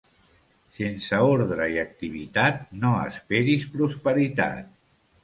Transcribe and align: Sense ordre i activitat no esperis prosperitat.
Sense 0.77 1.19
ordre 1.31 1.67
i 1.75 1.77
activitat 1.81 2.63
no 2.85 2.95
esperis 3.11 3.69
prosperitat. 3.77 4.73